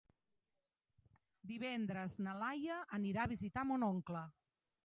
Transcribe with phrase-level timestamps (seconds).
[1.51, 4.27] Divendres na Laia anirà a visitar mon oncle.